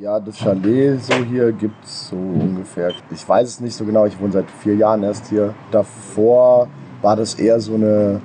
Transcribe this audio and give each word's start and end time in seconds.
Ja, 0.00 0.18
das 0.18 0.38
Chalet 0.38 0.98
so 1.04 1.12
hier 1.30 1.52
gibt 1.52 1.84
es 1.84 2.08
so 2.08 2.16
ungefähr. 2.16 2.90
Ich 3.10 3.28
weiß 3.28 3.46
es 3.46 3.60
nicht 3.60 3.74
so 3.74 3.84
genau, 3.84 4.06
ich 4.06 4.18
wohne 4.18 4.32
seit 4.32 4.50
vier 4.50 4.74
Jahren 4.74 5.02
erst 5.02 5.26
hier. 5.26 5.52
Davor 5.72 6.68
war 7.02 7.16
das 7.16 7.34
eher 7.34 7.60
so 7.60 7.74
eine 7.74 8.22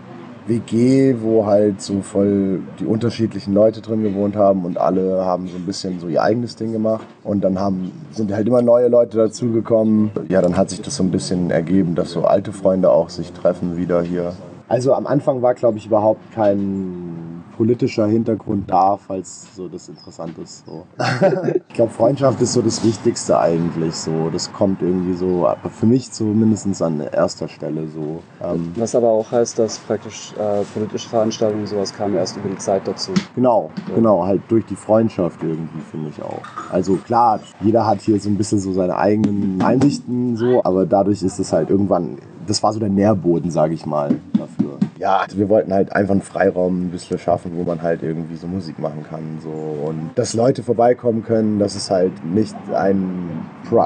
WG, 0.48 1.18
wo 1.20 1.46
halt 1.46 1.82
so 1.82 2.00
voll 2.00 2.62
die 2.80 2.86
unterschiedlichen 2.86 3.54
Leute 3.54 3.82
drin 3.82 4.04
gewohnt 4.04 4.38
haben 4.38 4.64
und 4.64 4.78
alle 4.78 5.26
haben 5.26 5.50
so 5.50 5.58
ein 5.58 5.66
bisschen 5.66 6.00
so 6.00 6.08
ihr 6.08 6.24
eigenes 6.24 6.56
Ding 6.56 6.72
gemacht. 6.72 7.06
Und 7.26 7.44
dann 7.44 7.60
haben, 7.60 7.92
sind 8.12 8.32
halt 8.32 8.48
immer 8.48 8.62
neue 8.62 8.88
Leute 8.88 9.18
dazugekommen. 9.18 10.12
Ja, 10.30 10.42
dann 10.42 10.56
hat 10.56 10.70
sich 10.70 10.82
das 10.82 10.96
so 10.96 11.04
ein 11.04 11.12
bisschen 11.12 11.52
ergeben, 11.52 11.94
dass 11.94 12.12
so 12.12 12.24
alte 12.24 12.54
Freunde 12.54 12.90
auch 12.90 13.10
sich 13.10 13.34
treffen 13.34 13.76
wieder 13.76 14.02
hier. 14.02 14.32
Also 14.70 14.94
am 14.94 15.06
Anfang 15.06 15.42
war, 15.42 15.54
glaube 15.54 15.78
ich, 15.78 15.88
überhaupt 15.88 16.22
kein 16.34 17.25
politischer 17.58 18.08
Hintergrund 18.08 18.70
da, 18.70 18.98
falls 18.98 19.48
so 19.56 19.68
das 19.68 19.90
interessant 19.90 20.38
ist. 20.38 20.66
So. 20.66 20.86
ich 21.68 21.74
glaube, 21.74 21.92
Freundschaft 21.92 22.42
ist 22.42 22.54
so 22.54 22.62
das 22.62 22.84
Wichtigste 22.84 23.40
eigentlich. 23.40 23.96
So, 23.96 24.30
das 24.32 24.52
kommt 24.52 24.82
irgendwie 24.82 25.14
so, 25.14 25.48
für 25.72 25.86
mich 25.86 26.12
zumindest 26.12 26.82
an 26.82 27.00
erster 27.00 27.48
Stelle 27.48 27.88
so. 27.88 28.22
Ähm, 28.44 28.72
Was 28.76 28.96
aber 28.96 29.10
auch 29.10 29.32
heißt, 29.32 29.60
dass 29.60 29.78
praktisch 29.78 30.34
äh, 30.34 30.64
politische 30.74 31.10
Veranstaltungen 31.10 31.66
sowas 31.66 31.94
kamen 31.94 32.16
erst 32.16 32.38
über 32.38 32.50
die 32.50 32.58
Zeit 32.58 32.88
dazu. 32.88 33.12
Genau, 33.36 33.72
so. 33.88 33.96
genau, 33.96 34.26
halt 34.26 34.42
durch 34.50 34.66
die 34.66 34.76
Freundschaft 34.76 35.42
irgendwie 35.44 35.82
finde 35.92 36.10
ich 36.10 36.22
auch. 36.22 36.42
Also 36.72 36.96
klar, 36.96 37.40
jeder 37.62 37.86
hat 37.86 38.02
hier 38.02 38.20
so 38.20 38.30
ein 38.30 38.38
bisschen 38.38 38.60
so 38.60 38.74
seine 38.74 38.98
eigenen 38.98 39.62
Einsichten 39.62 40.36
so, 40.36 40.64
aber 40.64 40.86
dadurch 40.86 41.24
ist 41.24 41.40
es 41.40 41.54
halt 41.54 41.70
irgendwann, 41.70 42.18
das 42.48 42.64
war 42.64 42.74
so 42.74 42.80
der 42.80 42.90
Nährboden, 42.90 43.52
sage 43.52 43.74
ich 43.74 43.86
mal, 43.86 44.16
dafür 44.34 44.66
ja, 44.98 45.18
also 45.18 45.38
wir 45.38 45.50
wollten 45.50 45.74
halt 45.74 45.94
einfach 45.94 46.14
einen 46.14 46.22
Freiraum 46.22 46.86
ein 46.86 46.90
bisschen 46.90 47.20
schaffen, 47.20 47.52
wo 47.56 47.64
man 47.64 47.82
halt 47.82 48.02
irgendwie 48.02 48.38
so 48.38 48.48
Musik 48.48 48.80
machen 48.80 49.04
kann. 49.08 49.40
So. 49.44 49.50
Und 49.50 50.12
dass 50.16 50.34
Leute 50.34 50.64
vorbeikommen 50.64 51.24
können, 51.24 51.60
dass 51.60 51.76
es 51.76 51.92
halt 51.92 52.14
nicht 52.26 52.56
ein, 52.74 53.30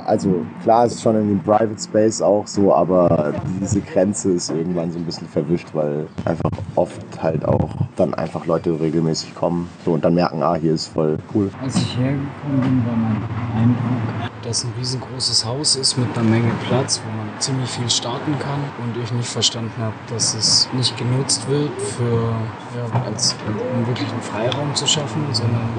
also 0.06 0.46
klar, 0.62 0.86
es 0.86 0.94
ist 0.94 1.02
schon 1.02 1.16
in 1.16 1.30
dem 1.30 1.40
Private 1.40 1.82
Space 1.82 2.22
auch 2.22 2.46
so, 2.46 2.74
aber 2.74 3.34
diese 3.60 3.82
Grenze 3.82 4.32
ist 4.32 4.52
irgendwann 4.52 4.92
so 4.92 5.00
ein 5.00 5.06
bisschen 5.06 5.28
verwischt, 5.28 5.70
weil 5.74 6.06
einfach 6.26 6.52
oft 6.76 7.02
halt 7.22 7.44
auch 7.44 7.70
dann 7.96 8.14
einfach 8.14 8.46
Leute 8.46 8.80
regelmäßig 8.80 9.34
kommen 9.34 9.68
so, 9.84 9.94
und 9.94 10.06
dann 10.06 10.14
merken, 10.14 10.44
ah, 10.44 10.56
hier 10.56 10.74
ist 10.74 10.88
voll 10.88 11.18
cool. 11.34 11.50
Als 11.62 11.76
ich 11.76 11.98
hergekommen 11.98 12.62
bin, 12.62 12.86
war 12.86 12.96
mein 12.96 13.64
Eindruck, 13.64 14.29
dass 14.50 14.64
ein 14.64 14.74
riesengroßes 14.80 15.46
Haus 15.46 15.76
ist 15.76 15.96
mit 15.96 16.08
einer 16.18 16.28
Menge 16.28 16.52
Platz, 16.68 17.00
wo 17.06 17.16
man 17.16 17.30
ziemlich 17.40 17.70
viel 17.70 17.88
starten 17.88 18.36
kann 18.40 18.60
und 18.84 19.00
ich 19.02 19.12
nicht 19.12 19.30
verstanden 19.30 19.80
habe, 19.80 19.94
dass 20.10 20.34
es 20.34 20.68
nicht 20.74 20.98
genutzt 20.98 21.48
wird 21.48 21.70
für 21.80 22.34
ja, 22.76 23.02
als 23.06 23.36
um 23.76 23.86
wirklich 23.86 24.10
einen 24.10 24.24
Freiraum 24.24 24.74
zu 24.74 24.88
schaffen, 24.88 25.24
sondern 25.34 25.70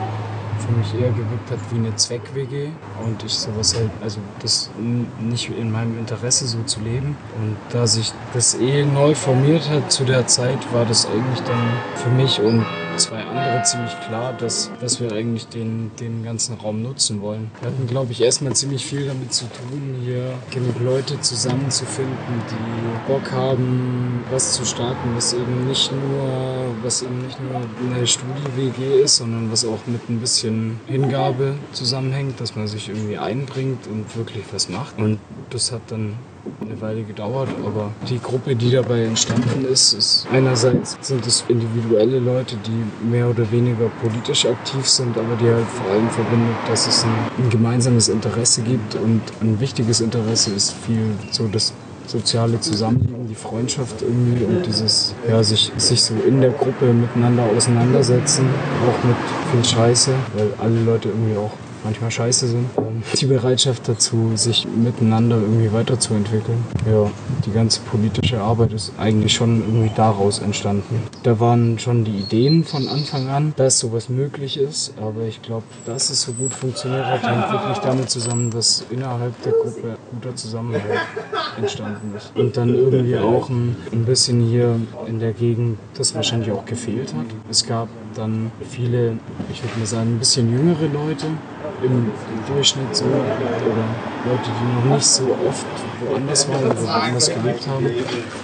für 0.64 0.72
mich 0.72 0.94
eher 0.94 1.10
gewirkt 1.10 1.50
hat 1.50 1.58
wie 1.72 1.78
eine 1.78 1.96
Zweck-WG 1.96 2.68
und 3.04 3.24
ich 3.24 3.34
sowas 3.34 3.74
halt, 3.74 3.90
also 4.00 4.20
das 4.38 4.70
nicht 4.78 5.50
in 5.50 5.72
meinem 5.72 5.98
Interesse 5.98 6.46
so 6.46 6.62
zu 6.62 6.78
leben. 6.78 7.16
Und 7.40 7.56
da 7.70 7.88
sich 7.88 8.12
das 8.34 8.54
eh 8.54 8.84
neu 8.84 9.16
formiert 9.16 9.68
hat 9.68 9.90
zu 9.90 10.04
der 10.04 10.28
Zeit, 10.28 10.58
war 10.72 10.84
das 10.84 11.06
eigentlich 11.06 11.40
dann 11.40 11.72
für 11.96 12.10
mich 12.10 12.40
und 12.40 12.64
zwei 13.00 13.22
andere 13.22 13.62
ziemlich 13.62 13.98
klar, 14.06 14.34
dass, 14.34 14.70
dass 14.80 15.00
wir 15.00 15.12
eigentlich 15.12 15.48
den, 15.48 15.90
den 15.98 16.22
ganzen 16.22 16.56
Raum 16.58 16.82
nutzen 16.82 17.22
wollen. 17.22 17.50
Wir 17.60 17.70
hatten, 17.70 17.86
glaube 17.86 18.12
ich, 18.12 18.20
erstmal 18.20 18.54
ziemlich 18.54 18.84
viel 18.84 19.06
damit 19.06 19.32
zu 19.32 19.46
tun, 19.46 20.00
hier 20.04 20.34
genug 20.50 20.78
Leute 20.80 21.20
zusammenzufinden, 21.20 22.14
die 22.50 23.10
Bock 23.10 23.30
haben, 23.32 24.22
was 24.30 24.52
zu 24.52 24.64
starten, 24.64 25.16
was 25.16 25.32
eben 25.32 25.66
nicht 25.66 25.90
nur, 25.92 26.74
was 26.82 27.02
eben 27.02 27.24
nicht 27.26 27.38
nur 27.40 27.60
eine 27.94 28.06
Studie-WG 28.06 29.02
ist, 29.02 29.16
sondern 29.16 29.50
was 29.50 29.64
auch 29.64 29.86
mit 29.86 30.08
ein 30.10 30.20
bisschen 30.20 30.78
Hingabe 30.86 31.54
zusammenhängt, 31.72 32.40
dass 32.40 32.54
man 32.54 32.68
sich 32.68 32.88
irgendwie 32.88 33.18
einbringt 33.18 33.86
und 33.86 34.16
wirklich 34.16 34.44
was 34.52 34.68
macht. 34.68 34.98
Und 34.98 35.18
das 35.50 35.72
hat 35.72 35.82
dann 35.88 36.16
eine 36.60 36.80
Weile 36.80 37.02
gedauert, 37.02 37.48
aber 37.64 37.90
die 38.08 38.18
Gruppe, 38.20 38.54
die 38.54 38.70
dabei 38.70 39.04
entstanden 39.04 39.64
ist, 39.70 39.92
ist 39.92 40.26
einerseits 40.32 40.96
sind 41.00 41.26
es 41.26 41.44
individuelle 41.48 42.18
Leute, 42.18 42.56
die 42.56 43.06
mehr 43.08 43.28
oder 43.28 43.50
weniger 43.50 43.88
politisch 44.02 44.46
aktiv 44.46 44.86
sind, 44.88 45.16
aber 45.16 45.36
die 45.36 45.48
halt 45.48 45.66
vor 45.66 45.90
allem 45.90 46.08
verbindet, 46.10 46.56
dass 46.68 46.86
es 46.86 47.04
ein, 47.04 47.44
ein 47.44 47.50
gemeinsames 47.50 48.08
Interesse 48.08 48.62
gibt 48.62 48.94
und 48.96 49.22
ein 49.40 49.58
wichtiges 49.60 50.00
Interesse 50.00 50.52
ist 50.52 50.72
viel 50.86 51.12
so 51.30 51.48
das 51.48 51.72
soziale 52.06 52.60
Zusammenleben, 52.60 53.28
die 53.28 53.34
Freundschaft 53.34 54.02
irgendwie 54.02 54.44
und 54.44 54.66
dieses, 54.66 55.14
ja, 55.28 55.42
sich, 55.42 55.70
sich 55.76 56.02
so 56.02 56.14
in 56.26 56.40
der 56.40 56.50
Gruppe 56.50 56.92
miteinander 56.92 57.44
auseinandersetzen, 57.56 58.46
auch 58.88 59.04
mit 59.04 59.16
viel 59.52 59.76
Scheiße, 59.76 60.12
weil 60.36 60.52
alle 60.58 60.82
Leute 60.82 61.08
irgendwie 61.08 61.36
auch 61.36 61.52
manchmal 61.84 62.10
scheiße 62.10 62.48
sind. 62.48 62.66
Die 63.20 63.26
Bereitschaft 63.26 63.88
dazu, 63.88 64.32
sich 64.34 64.66
miteinander 64.66 65.36
irgendwie 65.36 65.72
weiterzuentwickeln. 65.72 66.64
Ja, 66.90 67.10
die 67.46 67.52
ganze 67.52 67.80
politische 67.80 68.40
Arbeit 68.40 68.72
ist 68.72 68.92
eigentlich 68.98 69.34
schon 69.34 69.60
irgendwie 69.60 69.90
daraus 69.94 70.40
entstanden. 70.40 71.02
Da 71.22 71.40
waren 71.40 71.78
schon 71.78 72.04
die 72.04 72.18
Ideen 72.18 72.64
von 72.64 72.88
Anfang 72.88 73.28
an, 73.28 73.54
dass 73.56 73.78
sowas 73.78 74.08
möglich 74.08 74.58
ist, 74.58 74.92
aber 75.00 75.22
ich 75.22 75.42
glaube, 75.42 75.64
dass 75.86 76.10
es 76.10 76.22
so 76.22 76.32
gut 76.32 76.52
funktioniert 76.52 77.04
hat, 77.04 77.22
hängt 77.22 77.52
wirklich 77.52 77.78
damit 77.78 78.10
zusammen, 78.10 78.50
dass 78.50 78.84
innerhalb 78.90 79.40
der 79.42 79.52
Gruppe 79.52 79.96
guter 80.12 80.34
Zusammenhalt 80.36 80.82
entstanden 81.58 82.14
ist. 82.16 82.32
Und 82.34 82.56
dann 82.56 82.74
irgendwie 82.74 83.16
auch 83.16 83.48
ein, 83.48 83.76
ein 83.92 84.04
bisschen 84.04 84.40
hier 84.42 84.76
in 85.06 85.18
der 85.18 85.32
Gegend 85.32 85.78
das 85.96 86.14
wahrscheinlich 86.14 86.50
auch 86.52 86.64
gefehlt 86.64 87.14
hat. 87.14 87.26
Es 87.50 87.66
gab 87.66 87.88
dann 88.14 88.50
viele, 88.68 89.18
ich 89.52 89.62
würde 89.62 89.78
mal 89.78 89.86
sagen, 89.86 90.14
ein 90.14 90.18
bisschen 90.18 90.50
jüngere 90.50 90.86
Leute, 90.92 91.26
im, 91.82 92.12
Durchschnitt 92.46 92.94
so 92.94 93.04
oder 93.04 93.84
Leute, 94.24 94.50
die 94.60 94.88
noch 94.88 94.96
nicht 94.96 95.06
so 95.06 95.24
oft 95.46 95.66
woanders 96.00 96.48
waren 96.48 96.66
oder 96.66 96.82
woanders 96.82 97.28
gelebt 97.28 97.66
haben, 97.66 97.86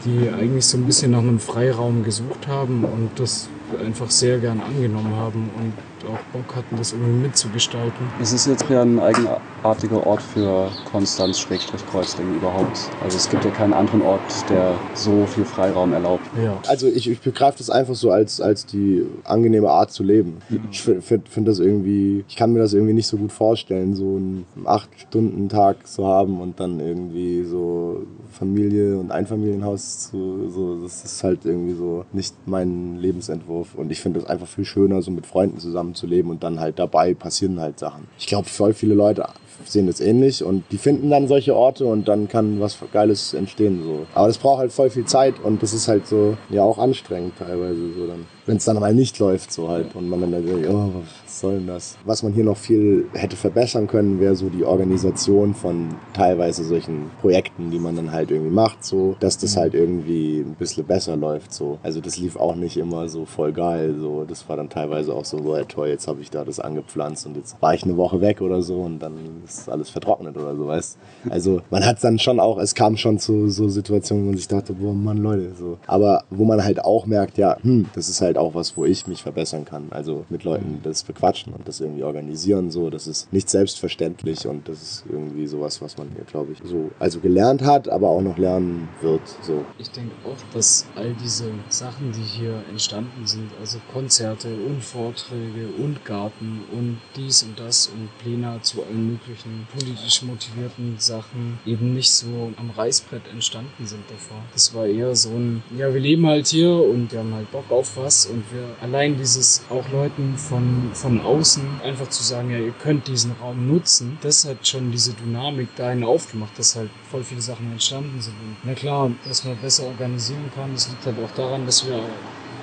die 0.05 0.29
eigentlich 0.31 0.67
so 0.67 0.79
ein 0.79 0.85
bisschen 0.85 1.11
nach 1.13 1.21
einem 1.21 1.39
Freiraum 1.39 2.05
gesucht 2.05 2.47
haben 2.47 2.85
und 2.85 3.11
das 3.17 3.49
einfach 3.85 4.11
sehr 4.11 4.39
gern 4.39 4.61
angenommen 4.61 5.15
haben 5.17 5.51
und 5.57 5.73
auch 6.07 6.19
Bock 6.33 6.57
hatten, 6.57 6.77
das 6.77 6.93
irgendwie 6.93 7.27
mitzugestalten. 7.27 8.07
Es 8.21 8.33
ist 8.33 8.47
jetzt 8.47 8.69
ja 8.69 8.83
ein 8.83 8.99
eigenartiger 8.99 10.07
Ort 10.07 10.23
für 10.23 10.71
Konstanz-Kreuzlingen 10.91 12.37
überhaupt. 12.37 12.91
Also 13.03 13.17
es 13.17 13.29
gibt 13.29 13.45
ja 13.45 13.51
keinen 13.51 13.73
anderen 13.73 14.03
Ort, 14.03 14.21
der 14.49 14.75
so 14.95 15.27
viel 15.27 15.45
Freiraum 15.45 15.93
erlaubt. 15.93 16.25
Ja. 16.43 16.59
Also 16.69 16.87
ich, 16.87 17.09
ich 17.09 17.21
begreife 17.21 17.59
das 17.59 17.71
einfach 17.71 17.95
so 17.95 18.11
als, 18.11 18.41
als 18.41 18.67
die 18.67 19.05
angenehme 19.25 19.71
Art 19.71 19.91
zu 19.91 20.03
leben. 20.03 20.39
Mhm. 20.49 20.61
Ich 20.71 20.83
finde 20.83 21.03
find 21.03 21.49
das 21.49 21.59
irgendwie, 21.59 22.25
ich 22.29 22.37
kann 22.37 22.53
mir 22.53 22.61
das 22.61 22.73
irgendwie 22.73 22.95
nicht 22.95 23.07
so 23.07 23.17
gut 23.17 23.33
vorstellen, 23.33 23.95
so 23.95 24.17
einen 24.17 24.47
8-Stunden-Tag 24.65 25.87
zu 25.87 26.07
haben 26.07 26.41
und 26.41 26.61
dann 26.61 26.81
irgendwie 26.81 27.45
so 27.45 28.03
Familie 28.33 28.99
und 28.99 29.11
Einfamilienhaus 29.11 30.11
zu, 30.11 30.51
so, 30.51 30.83
das 30.83 31.05
ist 31.05 31.25
halt 31.25 31.45
irgendwie 31.45 31.75
so 31.75 32.05
nicht 32.13 32.35
mein 32.47 32.99
Lebensentwurf. 32.99 33.56
Und 33.75 33.91
ich 33.93 34.01
finde 34.01 34.21
das 34.21 34.29
einfach 34.29 34.47
viel 34.47 34.65
schöner, 34.65 35.03
so 35.03 35.11
mit 35.11 35.27
Freunden 35.27 35.59
zusammen 35.59 35.95
zu 35.95 36.07
leben 36.07 36.31
und 36.31 36.43
dann 36.43 36.61
halt 36.61 36.79
dabei 36.79 37.15
passieren 37.15 37.61
halt 37.61 37.79
Sachen. 37.79 38.09
Ich 38.19 38.27
glaube, 38.27 38.49
voll 38.49 38.75
viele 38.75 38.95
Leute 38.95 39.27
sehen 39.65 39.87
das 39.87 40.01
ähnlich 40.01 40.45
und 40.45 40.65
die 40.71 40.79
finden 40.79 41.11
dann 41.11 41.29
solche 41.29 41.55
Orte 41.55 41.87
und 41.87 42.09
dann 42.09 42.29
kann 42.29 42.61
was 42.61 42.79
Geiles 42.93 43.35
entstehen 43.35 43.83
so. 43.83 44.07
Aber 44.15 44.27
das 44.27 44.39
braucht 44.39 44.59
halt 44.59 44.73
voll 44.73 44.91
viel 44.91 45.07
Zeit 45.07 45.35
und 45.43 45.63
das 45.63 45.73
ist 45.73 45.89
halt 45.89 46.07
so 46.07 46.37
ja 46.51 46.63
auch 46.63 46.79
anstrengend 46.79 47.35
teilweise 47.39 47.93
so 47.95 48.07
dann 48.07 48.27
wenn 48.47 48.57
es 48.57 48.65
dann 48.65 48.79
mal 48.79 48.95
nicht 48.95 49.19
läuft 49.19 49.53
so 49.53 49.69
halt 49.69 49.95
und 49.95 50.09
man 50.09 50.21
dann 50.21 50.31
denkt, 50.31 50.69
oh, 50.69 50.91
was 51.25 51.41
soll 51.41 51.55
denn 51.59 51.67
das? 51.67 51.97
Was 52.05 52.23
man 52.23 52.33
hier 52.33 52.45
noch 52.45 52.57
viel 52.57 53.07
hätte 53.13 53.37
verbessern 53.37 53.87
können, 53.87 54.21
wäre 54.21 54.37
so 54.37 54.49
die 54.49 54.65
Organisation 54.65 55.55
von 55.55 55.89
teilweise 56.15 56.65
solchen 56.65 57.11
Projekten, 57.21 57.71
die 57.71 57.79
man 57.79 57.97
dann 57.97 58.13
halt 58.13 58.31
irgendwie 58.31 58.53
macht, 58.53 58.85
so, 58.85 59.17
dass 59.21 59.37
das 59.39 59.57
halt 59.57 59.75
irgendwie 59.75 60.41
ein 60.41 60.55
bisschen 60.55 60.85
besser 60.85 61.17
läuft, 61.17 61.53
so. 61.53 61.79
Also 61.83 62.01
das 62.01 62.17
lief 62.17 62.37
auch 62.37 62.55
nicht 62.55 62.77
immer 62.77 63.09
so 63.09 63.25
voll 63.25 63.53
geil, 63.53 63.97
so. 64.01 64.25
Das 64.25 64.49
war 64.49 64.57
dann 64.57 64.71
teilweise 64.71 65.13
auch 65.13 65.25
so, 65.25 65.39
boah, 65.39 65.67
toll, 65.67 65.89
jetzt 65.89 66.07
habe 66.07 66.21
ich 66.21 66.31
da 66.31 66.45
das 66.45 66.61
angepflanzt 66.61 67.27
und 67.27 67.37
jetzt 67.37 67.61
war 67.61 67.75
ich 67.75 67.83
eine 67.83 67.97
Woche 67.97 68.21
weg 68.21 68.41
oder 68.41 68.63
so 68.63 68.83
und 68.83 69.01
dann 69.01 69.15
ist 69.45 69.69
alles 69.69 69.91
vertrocknet 69.91 70.37
oder 70.37 70.55
so, 70.55 70.67
weißt 70.67 70.99
Also 71.31 71.61
man 71.71 71.85
hat 71.85 72.03
dann 72.03 72.19
schon 72.19 72.41
auch, 72.41 72.59
es 72.59 72.75
kam 72.75 72.97
schon 72.97 73.19
zu 73.19 73.49
so 73.49 73.69
Situationen, 73.69 74.25
wo 74.25 74.29
man 74.29 74.37
sich 74.37 74.49
dachte, 74.49 74.73
boah, 74.73 74.95
Mann, 74.95 75.19
Leute, 75.19 75.53
so. 75.59 75.79
Aber 75.87 76.25
wo 76.31 76.45
man 76.45 76.63
halt 76.63 76.85
auch 76.85 77.07
merkt, 77.07 77.39
ja, 77.39 77.57
hm, 77.63 77.87
das 77.95 78.09
ist 78.09 78.21
halt 78.21 78.36
halt 78.37 78.47
auch 78.47 78.55
was, 78.55 78.77
wo 78.77 78.85
ich 78.85 79.07
mich 79.07 79.23
verbessern 79.23 79.65
kann. 79.65 79.87
Also 79.91 80.25
mit 80.29 80.45
Leuten 80.45 80.81
das 80.83 81.03
bequatschen 81.03 81.53
und 81.53 81.67
das 81.67 81.81
irgendwie 81.81 82.05
organisieren. 82.05 82.71
So, 82.71 82.91
das 82.91 83.07
ist 83.07 83.33
nicht 83.33 83.49
selbstverständlich 83.49 84.47
und 84.47 84.69
das 84.69 84.83
ist 84.83 85.05
irgendwie 85.11 85.47
sowas, 85.47 85.81
was 85.83 85.97
man 85.97 86.09
hier, 86.15 86.25
glaube 86.25 86.53
ich, 86.53 86.59
so 86.65 86.91
also 86.99 87.21
gelernt 87.21 87.63
hat, 87.63 87.89
aber 87.89 88.09
auch 88.11 88.23
noch 88.23 88.39
lernen 88.39 88.89
wird. 89.01 89.23
So. 89.43 89.65
Ich 89.79 89.91
denke 89.91 90.13
auch, 90.25 90.55
dass 90.55 90.87
all 90.95 91.15
diese 91.23 91.51
Sachen, 91.69 92.13
die 92.13 92.23
hier 92.23 92.63
entstanden 92.71 93.27
sind, 93.27 93.51
also 93.61 93.79
Konzerte 93.93 94.49
und 94.49 94.83
Vorträge 94.83 95.69
und 95.79 96.05
Garten 96.05 96.63
und 96.73 96.99
dies 97.17 97.43
und 97.43 97.59
das 97.59 97.89
und 97.89 98.09
Pläne 98.19 98.59
zu 98.63 98.83
allen 98.83 99.13
möglichen 99.13 99.67
politisch 99.77 100.23
motivierten 100.23 100.97
Sachen 100.99 101.59
eben 101.67 101.95
nicht 101.95 102.11
so 102.11 102.53
am 102.57 102.71
Reißbrett 102.71 103.23
entstanden 103.33 103.87
sind 103.87 104.03
davor. 104.09 104.39
Das 104.53 104.75
war 104.75 104.87
eher 104.87 105.15
so 105.15 105.31
ein, 105.31 105.63
ja, 105.77 105.93
wir 105.93 106.01
leben 106.01 106.27
halt 106.27 106.47
hier 106.47 106.71
und 106.71 107.13
wir 107.13 107.21
haben 107.21 107.35
halt 107.35 107.51
Bock 107.51 107.71
auf 107.71 107.97
was 107.97 108.26
und 108.27 108.45
wir 108.53 108.69
allein 108.81 109.17
dieses 109.17 109.63
auch 109.71 109.89
Leuten 109.91 110.37
von, 110.37 110.91
von 110.93 111.21
außen 111.21 111.81
einfach 111.83 112.09
zu 112.09 112.23
sagen, 112.23 112.51
ja, 112.51 112.59
ihr 112.59 112.73
könnt 112.73 113.07
diesen 113.09 113.33
Raum 113.41 113.67
nutzen, 113.67 114.19
das 114.21 114.47
hat 114.47 114.67
schon 114.67 114.91
diese 114.91 115.13
Dynamik 115.15 115.75
dahin 115.77 116.05
aufgemacht, 116.05 116.59
dass 116.59 116.77
halt 116.77 116.91
voll 117.11 117.23
viele 117.23 117.41
Sachen 117.41 117.71
entstanden 117.73 118.21
sind. 118.21 118.35
Und 118.35 118.57
na 118.65 118.75
klar, 118.75 119.11
dass 119.27 119.45
man 119.45 119.57
besser 119.57 119.85
organisieren 119.85 120.51
kann, 120.55 120.73
das 120.73 120.89
liegt 120.89 121.07
halt 121.07 121.17
auch 121.25 121.35
daran, 121.35 121.67
dass 121.67 121.87
wir 121.87 122.01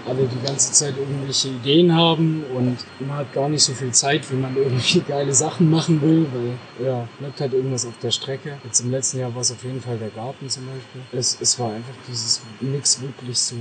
alle 0.05 0.27
die 0.27 0.45
ganze 0.45 0.71
Zeit 0.71 0.97
irgendwelche 0.97 1.49
Ideen 1.49 1.95
haben 1.95 2.43
und 2.55 2.77
man 2.99 3.17
hat 3.17 3.33
gar 3.33 3.47
nicht 3.49 3.63
so 3.63 3.73
viel 3.73 3.91
Zeit, 3.91 4.29
wie 4.31 4.35
man 4.35 4.55
irgendwie 4.57 4.99
geile 5.01 5.33
Sachen 5.33 5.69
machen 5.69 6.01
will, 6.01 6.25
weil 6.33 6.85
ja, 6.85 7.07
bleibt 7.19 7.39
halt 7.39 7.53
irgendwas 7.53 7.85
auf 7.85 7.97
der 8.01 8.11
Strecke. 8.11 8.57
Jetzt 8.63 8.81
im 8.81 8.91
letzten 8.91 9.19
Jahr 9.19 9.33
war 9.33 9.41
es 9.41 9.51
auf 9.51 9.63
jeden 9.63 9.81
Fall 9.81 9.97
der 9.97 10.09
Garten 10.09 10.49
zum 10.49 10.65
Beispiel. 10.65 11.01
Es, 11.11 11.37
es 11.39 11.57
war 11.59 11.73
einfach 11.73 11.93
dieses 12.07 12.41
nix 12.59 13.01
wirklich 13.01 13.37
so 13.37 13.55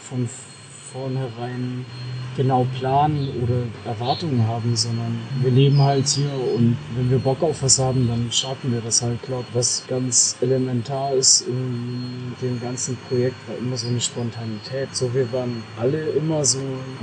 von 0.00 0.28
vornherein 0.92 1.84
genau 2.36 2.66
planen 2.78 3.28
oder 3.42 3.62
Erwartungen 3.84 4.46
haben, 4.46 4.74
sondern 4.76 5.18
wir 5.40 5.50
leben 5.50 5.80
halt 5.80 6.06
hier 6.08 6.30
und 6.56 6.76
wenn 6.96 7.10
wir 7.10 7.18
Bock 7.18 7.42
auf 7.42 7.62
was 7.62 7.78
haben, 7.78 8.08
dann 8.08 8.30
starten 8.30 8.72
wir 8.72 8.80
das 8.80 9.02
halt. 9.02 9.22
Glaube, 9.22 9.44
was 9.52 9.84
ganz 9.88 10.36
elementar 10.40 11.12
ist 11.14 11.42
in 11.42 12.34
dem 12.42 12.60
ganzen 12.60 12.96
Projekt, 13.08 13.36
war 13.48 13.56
immer 13.56 13.76
so 13.76 13.88
eine 13.88 14.00
Spontanität. 14.00 14.94
So, 14.94 15.14
wir 15.14 15.32
waren 15.32 15.62
alle 15.80 16.02
immer 16.10 16.44
so, 16.44 16.58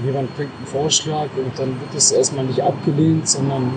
jemand 0.05 0.35
bringt 0.35 0.51
einen 0.57 0.67
Vorschlag 0.67 1.29
und 1.37 1.57
dann 1.57 1.69
wird 1.79 1.95
es 1.95 2.11
erstmal 2.11 2.45
nicht 2.45 2.61
abgelehnt, 2.61 3.27
sondern 3.27 3.71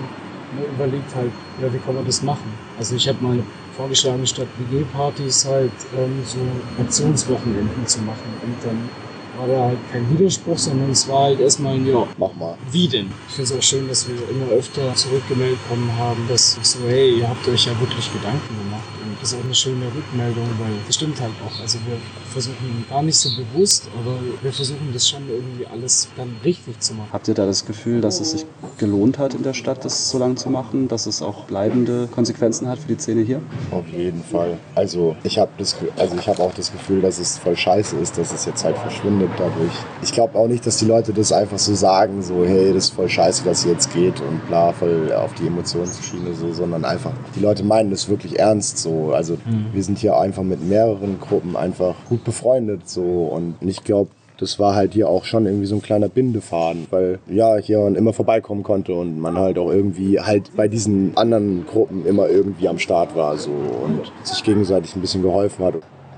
man 0.55 0.65
überlegt 0.75 1.15
halt, 1.15 1.31
ja, 1.61 1.73
wie 1.73 1.77
kann 1.79 1.95
man 1.95 2.05
das 2.05 2.21
machen? 2.21 2.51
Also 2.77 2.95
ich 2.95 3.07
habe 3.07 3.23
mal 3.23 3.39
vorgeschlagen, 3.75 4.25
statt 4.25 4.47
WG-Partys 4.57 5.45
halt 5.45 5.71
ähm, 5.97 6.21
so 6.23 6.39
Aktionswochenenden 6.81 7.85
zu 7.85 7.99
machen 8.01 8.33
und 8.43 8.55
dann 8.63 8.89
war 9.37 9.47
da 9.47 9.65
halt 9.65 9.77
kein 9.91 10.09
Widerspruch, 10.11 10.57
sondern 10.57 10.91
es 10.91 11.07
war 11.07 11.23
halt 11.25 11.39
erstmal 11.39 11.75
ein 11.75 11.85
Ja. 11.85 12.07
Mach 12.17 12.33
mal. 12.33 12.55
Wie 12.71 12.87
denn? 12.87 13.11
Ich 13.27 13.35
finde 13.35 13.53
es 13.53 13.57
auch 13.57 13.63
schön, 13.63 13.87
dass 13.87 14.07
wir 14.07 14.15
immer 14.29 14.51
öfter 14.51 14.93
zurückgemeldet 14.95 15.57
bekommen 15.63 15.91
haben, 15.97 16.25
dass 16.27 16.57
ich 16.61 16.67
so, 16.67 16.79
hey, 16.87 17.19
ihr 17.19 17.29
habt 17.29 17.47
euch 17.47 17.65
ja 17.65 17.79
wirklich 17.79 18.11
Gedanken 18.13 18.57
gemacht. 18.57 18.83
Ist 19.21 19.33
auch 19.33 19.43
eine 19.43 19.55
schöne 19.55 19.85
Rückmeldung, 19.85 20.47
weil 20.59 20.73
das 20.85 20.95
stimmt 20.95 21.19
halt 21.19 21.31
auch. 21.45 21.61
Also 21.61 21.79
wir 21.87 21.97
versuchen 22.31 22.85
gar 22.89 23.01
nicht 23.01 23.17
so 23.17 23.29
bewusst, 23.35 23.87
aber 23.99 24.17
wir 24.41 24.51
versuchen 24.51 24.89
das 24.93 25.09
schon 25.09 25.27
irgendwie 25.29 25.65
alles 25.65 26.07
dann 26.17 26.35
richtig 26.43 26.79
zu 26.79 26.93
machen. 26.93 27.09
Habt 27.11 27.27
ihr 27.27 27.33
da 27.33 27.45
das 27.45 27.65
Gefühl, 27.65 28.01
dass 28.01 28.19
es 28.19 28.31
sich 28.31 28.45
gelohnt 28.77 29.17
hat, 29.17 29.33
in 29.33 29.43
der 29.43 29.53
Stadt 29.53 29.85
das 29.85 30.09
so 30.09 30.17
lange 30.17 30.35
zu 30.35 30.49
machen, 30.49 30.87
dass 30.87 31.05
es 31.05 31.21
auch 31.21 31.45
bleibende 31.45 32.07
Konsequenzen 32.07 32.67
hat 32.67 32.79
für 32.79 32.93
die 32.93 33.01
Szene 33.01 33.21
hier? 33.21 33.41
Auf 33.71 33.87
jeden 33.87 34.23
Fall. 34.23 34.57
Also 34.75 35.15
ich 35.23 35.39
habe 35.39 35.51
also 35.57 36.15
ich 36.17 36.27
habe 36.27 36.41
auch 36.41 36.53
das 36.53 36.71
Gefühl, 36.71 37.01
dass 37.01 37.19
es 37.19 37.37
voll 37.37 37.55
scheiße 37.55 37.95
ist, 37.97 38.17
dass 38.17 38.33
es 38.33 38.45
jetzt 38.45 38.63
halt 38.63 38.77
verschwindet 38.77 39.29
dadurch. 39.37 39.73
Ich 40.01 40.11
glaube 40.11 40.37
auch 40.37 40.47
nicht, 40.47 40.65
dass 40.65 40.77
die 40.77 40.85
Leute 40.85 41.13
das 41.13 41.31
einfach 41.31 41.59
so 41.59 41.73
sagen, 41.73 42.21
so 42.21 42.43
hey, 42.45 42.73
das 42.73 42.85
ist 42.85 42.93
voll 42.95 43.09
scheiße, 43.09 43.43
dass 43.43 43.61
sie 43.61 43.69
jetzt 43.69 43.93
geht 43.93 44.19
und 44.21 44.45
bla, 44.47 44.73
voll 44.73 45.11
auf 45.13 45.33
die 45.35 45.47
Emotionsschiene 45.47 46.33
so, 46.33 46.51
sondern 46.53 46.85
einfach 46.85 47.11
die 47.35 47.39
Leute 47.39 47.63
meinen 47.63 47.91
das 47.91 48.09
wirklich 48.09 48.39
ernst 48.39 48.77
so. 48.77 49.04
Also 49.11 49.37
wir 49.73 49.83
sind 49.83 49.97
hier 49.97 50.17
einfach 50.17 50.43
mit 50.43 50.61
mehreren 50.67 51.19
Gruppen 51.19 51.55
einfach 51.55 51.95
gut 52.09 52.23
befreundet 52.23 52.87
so 52.89 53.01
und 53.01 53.55
ich 53.61 53.83
glaube 53.83 54.09
das 54.37 54.59
war 54.59 54.75
halt 54.75 54.93
hier 54.93 55.07
auch 55.09 55.23
schon 55.23 55.45
irgendwie 55.45 55.65
so 55.65 55.75
ein 55.75 55.81
kleiner 55.81 56.09
Bindefaden, 56.09 56.87
weil 56.89 57.19
ja, 57.27 57.55
hier 57.57 57.79
man 57.79 57.95
immer 57.95 58.13
vorbeikommen 58.13 58.63
konnte 58.63 58.93
und 58.93 59.19
man 59.19 59.37
halt 59.37 59.57
auch 59.57 59.71
irgendwie 59.71 60.19
halt 60.19 60.55
bei 60.55 60.67
diesen 60.67 61.15
anderen 61.15 61.65
Gruppen 61.65 62.05
immer 62.05 62.29
irgendwie 62.29 62.67
am 62.67 62.79
Start 62.79 63.15
war 63.15 63.37
so 63.37 63.51
und 63.51 64.11
sich 64.23 64.43
gegenseitig 64.43 64.95
ein 64.95 65.01
bisschen 65.01 65.21
geholfen 65.21 65.63
hat. 65.65 65.75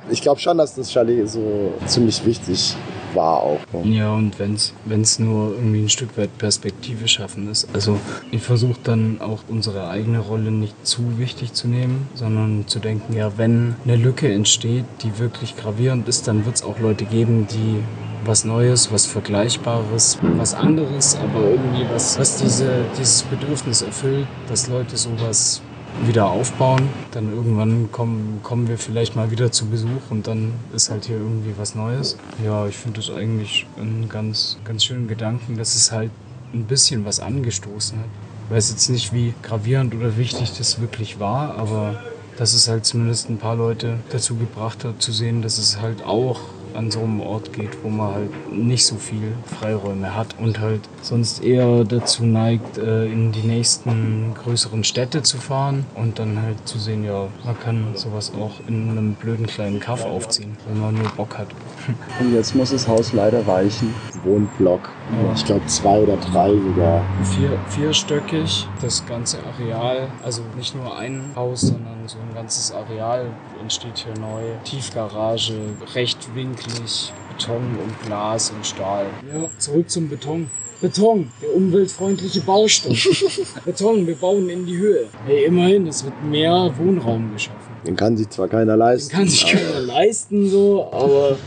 Ich 0.10 0.22
glaube 0.22 0.40
schon, 0.40 0.58
dass 0.58 0.74
das 0.76 0.92
Chalet 0.92 1.30
so 1.30 1.74
ziemlich 1.86 2.26
wichtig 2.26 2.76
war 3.14 3.42
auch. 3.42 3.60
Ja, 3.84 4.14
und 4.14 4.40
wenn 4.40 4.54
es 5.02 5.20
nur 5.20 5.54
irgendwie 5.56 5.82
ein 5.82 5.90
Stück 5.90 6.18
weit 6.18 6.38
Perspektive 6.38 7.08
schaffen 7.08 7.50
ist. 7.50 7.68
Also 7.74 8.00
ich 8.32 8.42
versuche 8.42 8.80
dann 8.84 9.22
auch 9.22 9.44
unsere 9.48 9.90
eigene 9.90 10.20
Rolle 10.20 10.52
nicht 10.52 10.86
zu 10.86 11.18
wichtig 11.18 11.54
zu 11.54 11.68
nehmen, 11.68 12.08
sondern 12.16 12.68
zu 12.68 12.80
denken, 12.80 13.14
ja, 13.14 13.38
wenn 13.38 13.76
eine 13.86 13.96
Lücke 13.96 14.32
entsteht, 14.32 14.86
die 15.04 15.20
wirklich 15.20 15.56
gravierend 15.58 16.08
ist, 16.08 16.28
dann 16.28 16.46
wird 16.46 16.56
es 16.56 16.64
auch 16.64 16.80
Leute 16.80 17.06
geben, 17.06 17.48
die 17.50 17.84
was 18.26 18.44
Neues, 18.44 18.92
was 18.92 19.06
Vergleichbares, 19.06 20.20
was 20.38 20.54
anderes, 20.54 21.16
aber 21.16 21.52
irgendwie 21.52 21.86
was, 21.94 22.20
was 22.20 22.38
diese, 22.38 22.84
dieses 23.00 23.24
Bedürfnis 23.24 23.82
erfüllt, 23.82 24.28
dass 24.50 24.68
Leute 24.68 24.98
sowas 24.98 25.62
wieder 26.06 26.28
aufbauen. 26.28 26.90
Dann 27.12 27.34
irgendwann 27.34 27.92
kommen, 27.92 28.40
kommen 28.44 28.68
wir 28.68 28.78
vielleicht 28.78 29.16
mal 29.16 29.32
wieder 29.32 29.52
zu 29.52 29.66
Besuch 29.66 30.10
und 30.10 30.28
dann 30.28 30.54
ist 30.74 30.90
halt 30.90 31.06
hier 31.06 31.18
irgendwie 31.18 31.54
was 31.58 31.76
Neues. 31.76 32.18
Ja, 32.44 32.68
ich 32.68 32.78
finde 32.78 33.00
das 33.00 33.10
eigentlich 33.10 33.66
einen 33.78 34.10
ganz, 34.10 34.58
ganz 34.64 34.84
schönen 34.84 35.08
Gedanken, 35.08 35.58
dass 35.58 35.76
es 35.76 35.92
halt 35.92 36.12
ein 36.54 36.66
bisschen 36.66 37.06
was 37.06 37.20
angestoßen 37.20 38.00
hat. 38.00 38.06
Ich 38.50 38.56
weiß 38.56 38.70
jetzt 38.70 38.90
nicht, 38.90 39.14
wie 39.14 39.34
gravierend 39.44 39.94
oder 39.94 40.18
wichtig 40.18 40.54
das 40.58 40.80
wirklich 40.80 41.20
war, 41.20 41.56
aber 41.56 42.00
dass 42.38 42.54
es 42.54 42.68
halt 42.68 42.86
zumindest 42.86 43.30
ein 43.30 43.38
paar 43.38 43.56
Leute 43.56 43.98
dazu 44.12 44.36
gebracht 44.36 44.86
hat, 44.86 45.02
zu 45.02 45.12
sehen, 45.12 45.42
dass 45.42 45.58
es 45.58 45.82
halt 45.82 46.06
auch 46.06 46.40
an 46.78 46.92
so 46.92 47.00
einem 47.00 47.22
Ort 47.22 47.54
geht, 47.54 47.72
wo 47.84 47.90
man 47.90 48.14
halt 48.14 48.54
nicht 48.54 48.86
so 48.86 48.98
viel 48.98 49.34
Freiräume 49.60 50.16
hat 50.16 50.36
und 50.40 50.60
halt 50.60 50.82
sonst 51.02 51.44
eher 51.44 51.84
dazu 51.84 52.24
neigt, 52.24 52.78
äh, 52.78 53.06
in 53.08 53.32
die 53.32 53.42
nächsten 53.42 54.36
größeren 54.36 54.84
Städte 54.84 55.24
zu 55.24 55.38
fahren 55.38 55.86
und 55.96 56.20
dann 56.20 56.40
halt 56.40 56.68
zu 56.68 56.78
sehen, 56.78 57.04
ja, 57.04 57.28
man 57.44 57.60
kann 57.60 57.88
sowas 57.96 58.32
auch 58.40 58.60
in 58.68 58.92
einem 58.92 59.16
blöden 59.16 59.48
kleinen 59.48 59.80
Kaff 59.80 60.06
aufziehen, 60.06 60.56
wenn 60.68 60.80
man 60.80 60.94
nur 60.94 61.10
Bock 61.18 61.38
hat. 61.38 61.48
Und 62.20 62.34
jetzt 62.34 62.54
muss 62.54 62.72
das 62.72 62.88
Haus 62.88 63.14
leider 63.14 63.46
weichen. 63.48 63.94
Wohnblock. 64.24 64.90
Ich 65.36 65.46
glaube 65.46 65.66
zwei 65.68 66.00
oder 66.00 66.18
drei 66.18 66.50
sogar. 66.50 67.02
Vier, 67.24 67.58
vierstöckig, 67.70 68.68
das 68.82 69.06
ganze 69.06 69.38
Areal, 69.54 70.08
also 70.24 70.42
nicht 70.58 70.76
nur 70.76 70.98
ein 70.98 71.32
Haus, 71.36 71.62
sondern 71.62 71.97
so 72.08 72.18
ein 72.20 72.34
ganzes 72.34 72.72
Areal 72.72 73.28
entsteht 73.62 73.98
hier 73.98 74.18
neu. 74.20 74.44
Tiefgarage, 74.64 75.54
rechtwinklig, 75.94 77.12
Beton 77.30 77.78
und 77.84 78.06
Glas 78.06 78.52
und 78.52 78.66
Stahl. 78.66 79.08
Ja, 79.34 79.50
zurück 79.58 79.90
zum 79.90 80.10
Beton. 80.10 80.50
Beton, 80.80 81.32
der 81.42 81.56
umweltfreundliche 81.56 82.42
Baustoff. 82.42 83.34
Beton, 83.66 84.06
wir 84.06 84.16
bauen 84.16 84.48
in 84.48 84.66
die 84.66 84.78
Höhe. 84.78 85.08
Hey, 85.26 85.46
immerhin, 85.46 85.88
es 85.88 86.04
wird 86.04 86.14
mehr 86.24 86.72
Wohnraum 86.78 87.34
geschaffen. 87.34 87.58
Den 87.86 87.96
kann 87.96 88.16
sich 88.16 88.30
zwar 88.30 88.48
keiner 88.48 88.78
leisten. 88.78 89.12
Kann 89.12 89.28
sich 89.28 89.46
keiner 89.46 89.80
leisten, 89.80 90.48
so, 90.50 90.88
aber 90.92 91.38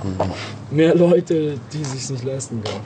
mehr 0.70 0.94
Leute, 0.94 1.58
die 1.72 1.84
sich 1.84 2.08
nicht 2.10 2.24
leisten 2.24 2.62
können. 2.64 2.84